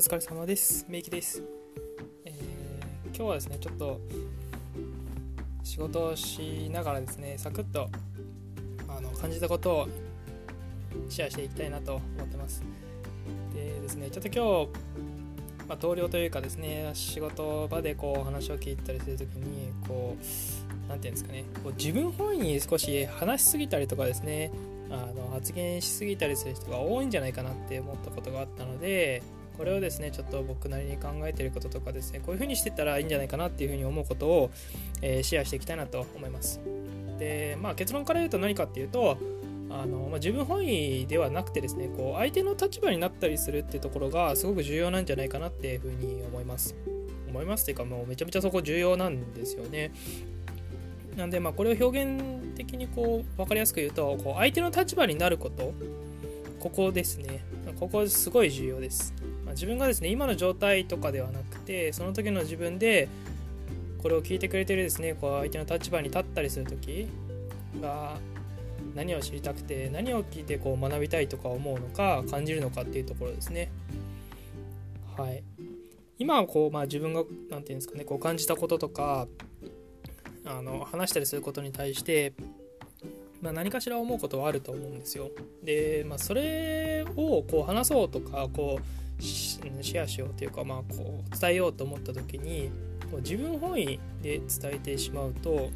[0.00, 0.86] お疲れ様です。
[0.88, 1.42] メイキです、
[2.24, 4.00] えー、今日はですね、ちょっと
[5.62, 7.90] 仕事をしながらですね、サクッと
[8.88, 9.88] あの感じたことを
[11.10, 12.62] シェアしていきたいなと思ってます。
[13.54, 24.50] でですね、ちょっと今日、まあ、同僚というかですね、仕事場でこう話を聞いたりするときに、こう、なんていうんですかね、こう自分本位に少し話しすぎたりとかですね、
[24.90, 29.22] あの発言しすぎたりする人が多いんじゃないかなって思ったことがあったので、
[29.56, 34.50] これをですねちょっと僕なりに考えてることとかですねこういう風にしてたらいいんじゃないかなっていう風に思うことを、
[35.02, 36.60] えー、シェアしていきたいなと思います。
[37.18, 39.18] でまあ結論から言うと何かっていうと
[39.70, 46.74] あの、まあ、自分本位ではなくてですねこう相手の立場になったりするっていうところがすごく重要なんじゃないかなっていう風に思います。
[47.28, 49.92] 思いますっていうかもうめちゃめちゃそこ重要なんですよね。
[51.16, 52.20] なんでまあこれを表現
[52.56, 55.72] 的にこう分かりやすく言うとこう相手の立場になること。
[56.60, 57.42] ここですね。
[57.78, 59.14] ここすごい重要です。
[59.50, 63.08] まあ、自分がですね今の状態とかではなくてその時の自分で
[63.98, 67.08] これを聞いてくれてるですねこう相手の立場に立ったりする時
[67.82, 68.16] が
[68.94, 73.72] 何を知りたくて何を聞いてこう学びたいとか思うのか感じるのかっていうところですね。
[75.16, 75.42] はい、
[76.18, 79.26] 今はこう、まあ、自分が何て言うんですかねこう感じたこととか
[80.46, 82.32] あの話したりすることに対して、
[83.42, 85.30] まあ、何かしら思うことはあると思うんですよ。
[85.64, 92.70] で、まあ、それをこう話そうとかこうシェアしようというか、まあ、こう伝えようと思った時に
[93.10, 95.70] こう自分本位で伝えてしまうと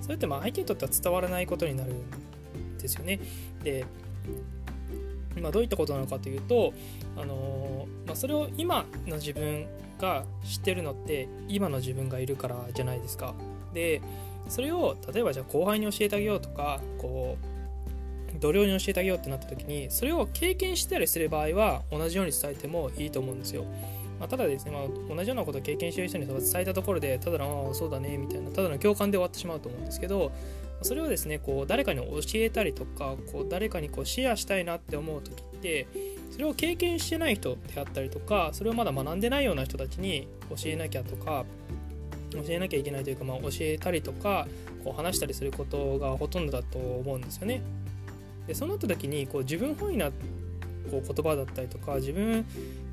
[0.00, 3.18] それってまあ相手にとっては伝わらないことになるんですよね。
[3.62, 3.84] で、
[5.40, 6.74] まあ、どういったことなのかというと、
[7.16, 9.66] あのまあ、それを今の自分
[9.98, 13.34] が知ってるのって今の自分がいるからじゃないですか。
[13.72, 14.02] で
[14.48, 17.53] それを例えばじゃあ後輩に教えてあげようとかこう
[18.44, 23.64] 同僚に教えてあげようってなった時にそれを経験したりする場合は同じように伝えてもいいと思うんですよ。
[24.20, 30.30] まあ、ただですね、まあ、同じようなことを経験している人に伝えたところでただの「ああそうだね」みたいなただの共感で終わってしまうと思うんですけど
[30.82, 35.86] それをですねこう誰かに教えたりとかこう誰かにこうシェアしたいなって思う時って
[36.30, 41.46] それを経験してない人であったりとかそれをまだ学んでないような人たちに教えなきゃとか
[42.32, 44.46] 教えなきゃいけないというか、まあ、教えたりとか
[44.84, 47.62] こう話したりすることがほとんどだと思うんですよね。
[48.46, 50.10] でそうなった時にこう自分本位な
[50.90, 52.44] こう言葉だったりとか自分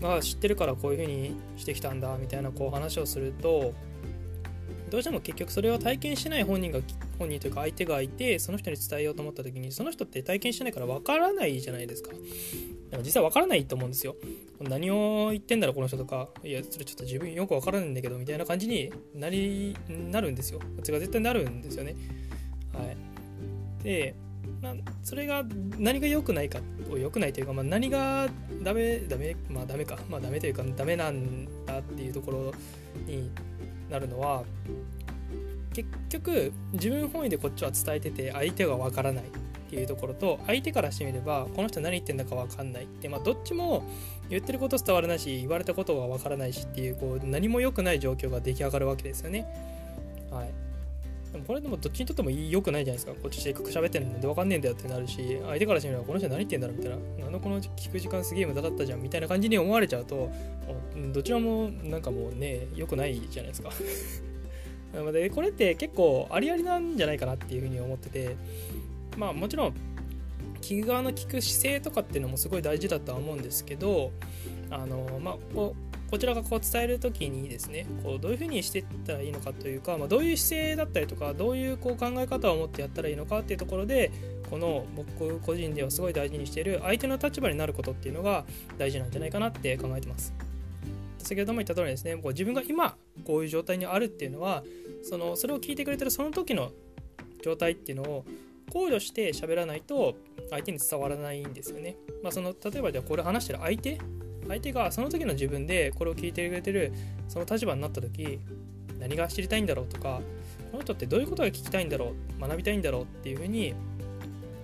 [0.00, 3.72] が知ってるからこういう風にしてきたんだみたいなこう話をすると
[4.90, 6.80] どうしても結局それを体験してない本人が
[7.18, 12.10] 本人というか相手がいてその人に伝えようと思った時にその人って体験してないから分からないじゃないですか。
[12.90, 14.14] でも実際分からないと思うんですよ。
[14.60, 16.28] 何を言ってんだろこの人とか。
[16.44, 20.60] いやそれちょっと自分よく分からないんだけどみたいな感じになりなるんですよ。
[20.82, 21.96] それが絶対なるんですよね。
[22.72, 22.96] はい。
[23.82, 24.14] で
[24.60, 25.44] なそれが
[25.78, 28.28] 何が良くないかを良くないというか、まあ、何が
[28.62, 32.52] ダメダメまあダメかまあダメというかダメなんだっていうところ
[33.06, 33.30] に
[33.90, 34.44] なるのは
[35.72, 43.82] 結局自分本位でこっちは伝えてて相手がわからないっていうところと相手からしてみればこの人何言ってんだか分かんないってまあどっちも
[44.30, 49.46] 言ってること伝わらないし言われたことが分からないしっていうこう何も良くない状況が出来上がるわけですよね。
[50.30, 50.65] はい
[51.36, 53.12] でもこれでもどっちにとっても良くないじゃないですか。
[53.12, 56.96] こっちせっかく喋ってんので分かんねえんだよってなるし、相手からしてみればこの人何言ってんだろうみたいな。
[57.24, 60.30] なんでこの聞く時間すげえ無駄だったじゃんみたいな感じに思われちゃうと、
[61.12, 63.70] どちらもなんかもうね、良くないじゃないですか。
[65.12, 68.36] で、これって結構ありありなんじゃないかなっていうふうに思ってて、
[69.18, 69.74] まあもちろん、
[70.62, 74.10] 聞く側の聞く姿勢とかっていうのもすごい大事だとは思うんですけど、
[74.70, 75.76] あのまあ、こ
[76.10, 84.12] こちらがこう伝える時にですねこうどういうふうにしていったらいいのかというか、まあ、どういう姿勢だったりとかどういうこう考え方を持ってやったらいいのかっていうところで
[84.48, 88.44] この僕個人ではすごい大事にしている相手の立場になることっていうのが
[88.78, 90.32] 大事なんじゃないかなって考えてます。
[91.18, 94.62] 先ほども言った通りですねこう自分が今こういう状態にあるっていうのは
[95.02, 96.70] そのそれを聞いてくれてるその時の
[97.42, 98.24] 状態っていうのを
[98.72, 100.16] 考慮して喋らないと
[100.50, 101.96] 相手に伝わらないんですよね。
[102.22, 103.98] まあ、その例えばじゃあこれ話してる相手
[104.48, 106.92] 相手がその時の自分でこれを聞いてくれてる
[107.28, 108.38] その立場になった時
[108.98, 110.20] 何が知りたいんだろうとか
[110.70, 113.74] この人ってどういうことが聞きたいんだろう学びたいんだろうっていうふうに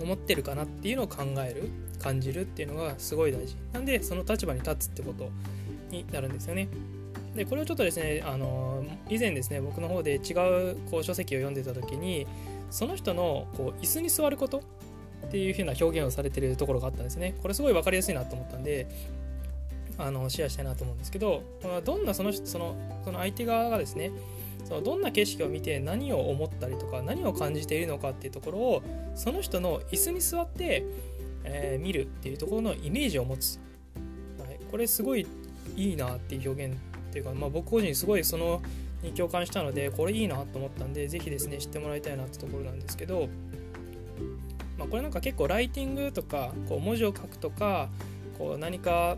[0.00, 3.56] 思ってるかなっていうのを考える感じるっていうのがすごい大事。
[3.72, 5.30] なんでその立場に立つってこと
[5.90, 6.68] になるんですよね。
[7.34, 12.26] でこれをちょっとですねあの以前ですね僕の方で違うこう書籍を読んでた時に
[12.70, 14.62] その人のこう椅子に座ること
[15.26, 17.34] っていう風な表現をされてるところがあったんですね。
[17.42, 18.86] これすごい分かりやすいなと思ったんで
[19.98, 21.42] あのシェアしたいなと思うんですけど
[21.84, 24.10] どんなそのそのその相手側がですね
[24.64, 28.82] そのどんな景色を見て何を思ったりとか何を感じているのかっていうところを
[29.14, 30.84] その人の椅子に座って、
[31.44, 33.60] えー、見るっていうところのイメージを持つ、
[34.38, 35.26] はい、これすごい
[35.76, 38.62] いいなっていう表現っていうか、まあ、僕個人すごいその
[39.02, 43.28] に共感したのでこれいいなと思ったんで是非ですね知ってもらいたいなってところなんですけど、
[44.78, 47.88] まあ、これなんか結構ライティングとかこう文字を書くとか
[48.38, 49.16] こう何か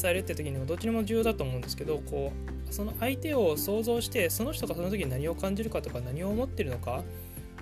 [0.00, 2.32] 伝えるって時にもどっちにも重要だと思うんですけどこ
[2.70, 7.02] うその相手を想像してその人がその時に何を感じるかとか何を思ってるのか。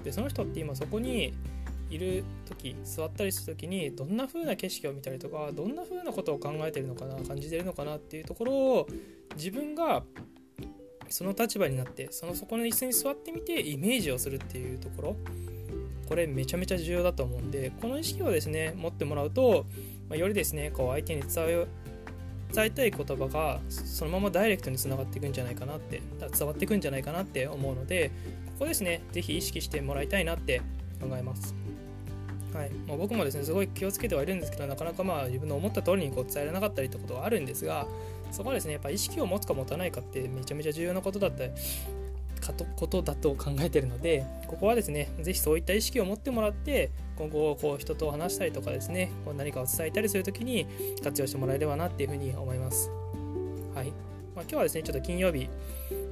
[0.03, 1.33] でその人って今そこに
[1.89, 8.89] いる時座ったりする時にどんな風な景色を見たりとかどんな風なことを考えてるのかな感じてるのかなっていうところを
[9.37, 10.03] 自分が
[11.09, 15.17] その立場になってそのそこの椅子に座ってみてイメージをするっていうところ。
[16.07, 19.65] これめちゃめちゃ重要だと思うんでこの意識をですね持ってもらうと、
[20.11, 21.67] まあ、よりですねこう相手に伝え
[22.55, 26.01] 伝えたい言葉がそのままダイレクトにつながっていくんじゃないかなって
[26.39, 28.11] 伝わっていくんじゃないかなって思うので
[28.47, 30.61] ここですね是非意識してもらいたいなって
[31.01, 31.55] 考えます。
[32.55, 37.89] はいまあ、僕もですねすごい気をつけてはいるんですけどなかなかまあ自分の思った通りにこう伝えられなかったりってことはあるんですが
[38.31, 41.51] そこはですねやっぱ意識を持つか持たないかってめちゃめちゃ重要なことだったり
[42.53, 50.67] ことだと考えてるのでここはですね是非そういった意識を持ってもらって今後こう人と話したりとかですねこう何かを伝えたりする時に
[51.03, 52.91] 活用してもらえればなっていうふうに思います。
[53.75, 53.93] はい
[54.35, 55.49] まあ、今日はですねちょっと金曜日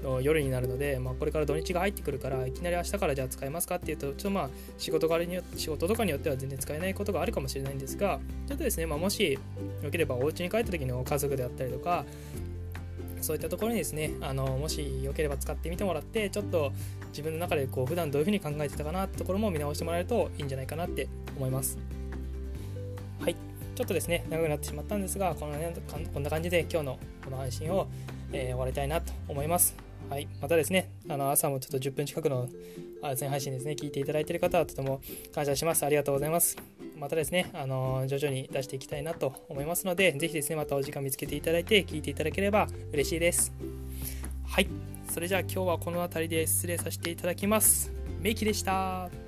[0.02, 9.38] の夜になるので、まあ、これから土日が入ってくるからいきなり明日からじゃあ使えますかっていうとちょっとまあ仕事柄によ仕事とかによっては全然使えないことがあるかもしれないんですがちょっとですね、まあ、もし
[9.82, 12.05] よければお家に帰った時の家族であったりとか
[13.23, 16.73] そういったところにですねあのもしよければ使ってみてもらってちょっと
[17.09, 21.79] 自分の中でこう普段どういうふうに考えてたかなってところも見直してもらえるといいんじゃないかなって思います
[23.21, 23.37] はい
[23.75, 25.75] ちょっとですね長くなってしまったんですがこの、ね、
[26.13, 27.87] こんな感じで今日のこの配信を、
[28.33, 29.77] えー、終わりたいなと思います
[30.13, 32.47] はい、またですね、あの朝もちょっと10分近くの
[33.15, 35.01] 全配信ですね、聞いていただいている方はとても
[35.35, 35.87] 感謝します。
[35.87, 36.72] ありがとうございます。
[37.02, 43.52] またですね、あの徐々に出していきたいなと思いますので、ぜひですね、またお時間見つけていただいて、聞いていただければ嬉しいです。
[44.46, 44.69] はい、
[45.10, 47.93] それじゃあ今日はこの辺りで失礼させていただきます。
[48.20, 49.22] メイキでした。